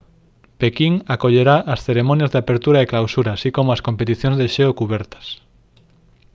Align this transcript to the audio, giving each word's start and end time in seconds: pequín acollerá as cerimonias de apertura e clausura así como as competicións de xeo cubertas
pequín 0.61 0.93
acollerá 1.15 1.57
as 1.73 1.79
cerimonias 1.87 2.31
de 2.31 2.39
apertura 2.43 2.79
e 2.81 2.89
clausura 2.91 3.29
así 3.33 3.49
como 3.57 3.69
as 3.71 3.83
competicións 3.87 4.37
de 4.41 4.47
xeo 4.55 4.71
cubertas 4.79 5.25